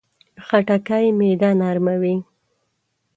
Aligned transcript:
خټکی 0.47 1.05
معده 1.17 1.49
نرموي. 1.59 2.15